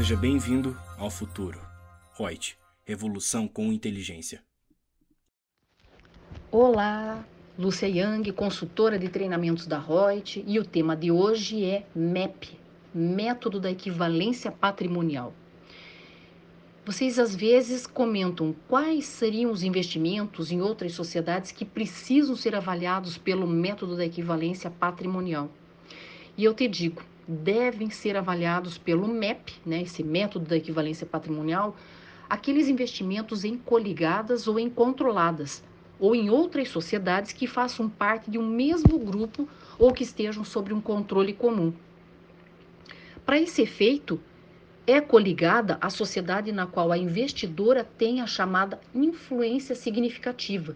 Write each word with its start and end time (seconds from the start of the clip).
Seja 0.00 0.16
bem-vindo 0.16 0.74
ao 0.96 1.10
futuro. 1.10 1.60
Reut, 2.18 2.56
revolução 2.86 3.46
com 3.46 3.70
inteligência. 3.70 4.42
Olá, 6.50 7.22
Lúcia 7.58 7.86
Yang, 7.86 8.32
consultora 8.32 8.98
de 8.98 9.10
treinamentos 9.10 9.66
da 9.66 9.78
Reut, 9.78 10.42
e 10.46 10.58
o 10.58 10.64
tema 10.64 10.96
de 10.96 11.10
hoje 11.10 11.66
é 11.66 11.84
MEP, 11.94 12.58
Método 12.94 13.60
da 13.60 13.70
Equivalência 13.70 14.50
Patrimonial. 14.50 15.34
Vocês 16.86 17.18
às 17.18 17.36
vezes 17.36 17.86
comentam 17.86 18.56
quais 18.68 19.04
seriam 19.04 19.52
os 19.52 19.62
investimentos 19.62 20.50
em 20.50 20.62
outras 20.62 20.94
sociedades 20.94 21.52
que 21.52 21.66
precisam 21.66 22.34
ser 22.34 22.54
avaliados 22.54 23.18
pelo 23.18 23.46
método 23.46 23.98
da 23.98 24.06
equivalência 24.06 24.70
patrimonial. 24.70 25.50
E 26.38 26.44
eu 26.44 26.54
te 26.54 26.66
digo, 26.66 27.02
devem 27.30 27.90
ser 27.90 28.16
avaliados 28.16 28.76
pelo 28.76 29.06
MEP, 29.06 29.54
né, 29.64 29.82
esse 29.82 30.02
método 30.02 30.46
da 30.46 30.56
equivalência 30.56 31.06
patrimonial, 31.06 31.76
aqueles 32.28 32.68
investimentos 32.68 33.44
em 33.44 33.56
coligadas 33.56 34.48
ou 34.48 34.58
em 34.58 34.68
controladas, 34.68 35.62
ou 36.00 36.12
em 36.14 36.28
outras 36.28 36.68
sociedades 36.68 37.32
que 37.32 37.46
façam 37.46 37.88
parte 37.88 38.28
de 38.30 38.36
um 38.36 38.46
mesmo 38.46 38.98
grupo 38.98 39.48
ou 39.78 39.92
que 39.92 40.02
estejam 40.02 40.42
sob 40.42 40.72
um 40.72 40.80
controle 40.80 41.32
comum. 41.32 41.72
Para 43.24 43.38
esse 43.38 43.62
efeito, 43.62 44.20
é 44.84 45.00
coligada 45.00 45.78
a 45.80 45.88
sociedade 45.88 46.50
na 46.50 46.66
qual 46.66 46.90
a 46.90 46.98
investidora 46.98 47.84
tem 47.84 48.20
a 48.20 48.26
chamada 48.26 48.80
influência 48.92 49.76
significativa, 49.76 50.74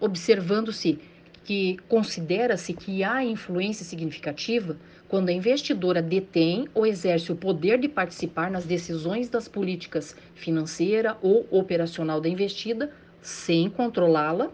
observando-se 0.00 0.98
que 1.44 1.76
considera-se 1.88 2.72
que 2.74 3.04
há 3.04 3.24
influência 3.24 3.84
significativa 3.84 4.76
quando 5.08 5.28
a 5.28 5.32
investidora 5.32 6.02
detém 6.02 6.66
ou 6.74 6.86
exerce 6.86 7.30
o 7.30 7.36
poder 7.36 7.78
de 7.78 7.88
participar 7.88 8.50
nas 8.50 8.64
decisões 8.64 9.28
das 9.28 9.46
políticas 9.46 10.16
financeira 10.34 11.16
ou 11.22 11.46
operacional 11.50 12.20
da 12.20 12.28
investida 12.28 12.90
sem 13.20 13.70
controlá-la 13.70 14.50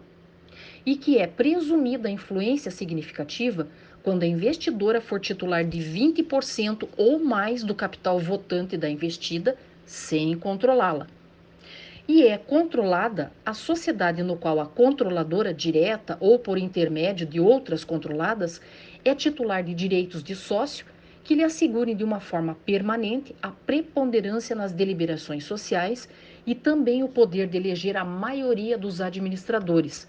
e 0.85 0.95
que 0.95 1.17
é 1.17 1.25
presumida 1.25 2.09
influência 2.09 2.69
significativa 2.69 3.67
quando 4.03 4.23
a 4.23 4.27
investidora 4.27 4.99
for 4.99 5.19
titular 5.19 5.63
de 5.63 5.79
20% 5.79 6.87
ou 6.97 7.19
mais 7.19 7.63
do 7.63 7.73
capital 7.73 8.19
votante 8.19 8.75
da 8.75 8.89
investida 8.89 9.57
sem 9.85 10.37
controlá-la. 10.37 11.07
E 12.05 12.27
é 12.27 12.37
controlada 12.37 13.31
a 13.45 13.53
sociedade 13.53 14.21
no 14.23 14.35
qual 14.35 14.59
a 14.59 14.65
controladora 14.65 15.53
direta 15.53 16.17
ou 16.19 16.37
por 16.37 16.57
intermédio 16.57 17.25
de 17.25 17.39
outras 17.39 17.85
controladas 17.85 18.59
é 19.05 19.15
titular 19.15 19.63
de 19.63 19.73
direitos 19.73 20.21
de 20.21 20.35
sócio 20.35 20.85
que 21.23 21.33
lhe 21.33 21.43
assegurem 21.45 21.95
de 21.95 22.03
uma 22.03 22.19
forma 22.19 22.57
permanente 22.65 23.33
a 23.41 23.51
preponderância 23.51 24.53
nas 24.53 24.73
deliberações 24.73 25.45
sociais 25.45 26.09
e 26.45 26.53
também 26.53 27.03
o 27.03 27.07
poder 27.07 27.47
de 27.47 27.55
eleger 27.55 27.95
a 27.95 28.03
maioria 28.03 28.77
dos 28.77 28.99
administradores. 28.99 30.05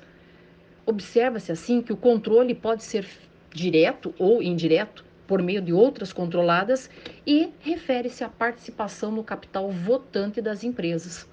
Observa-se 0.84 1.52
assim 1.52 1.80
que 1.80 1.92
o 1.92 1.96
controle 1.96 2.56
pode 2.56 2.82
ser 2.82 3.06
direto 3.52 4.12
ou 4.18 4.42
indireto, 4.42 5.04
por 5.28 5.40
meio 5.40 5.62
de 5.62 5.72
outras 5.72 6.12
controladas, 6.12 6.90
e 7.24 7.50
refere-se 7.60 8.24
à 8.24 8.28
participação 8.28 9.12
no 9.12 9.22
capital 9.22 9.70
votante 9.70 10.40
das 10.42 10.64
empresas. 10.64 11.32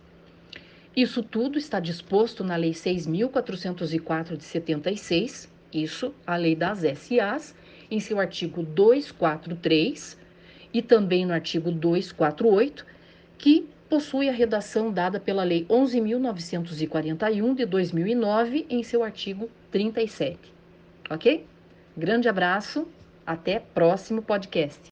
Isso 0.96 1.24
tudo 1.24 1.58
está 1.58 1.80
disposto 1.80 2.44
na 2.44 2.58
Lei 2.58 2.72
6.404 2.72 4.36
de 4.36 4.44
76, 4.44 5.50
isso, 5.74 6.14
a 6.28 6.36
Lei 6.36 6.54
das 6.54 6.80
SAs, 6.80 7.56
em 7.90 8.00
seu 8.00 8.20
artigo 8.20 8.62
243 8.62 10.20
e 10.74 10.82
também 10.82 11.26
no 11.26 11.34
artigo 11.34 11.72
248, 11.72 12.86
que 13.38 13.70
possui 13.90 14.28
a 14.28 14.34
redação 14.34 14.92
dada 14.92 15.20
pela 15.20 15.44
Lei 15.44 15.66
11.941 15.66 17.56
de 17.56 17.66
2009 17.66 18.66
em 18.70 18.84
seu 18.84 19.02
artigo 19.02 19.50
37. 19.72 20.38
Ok? 21.10 21.46
Grande 21.96 22.28
abraço, 22.28 22.86
até 23.26 23.60
próximo 23.60 24.22
podcast. 24.22 24.92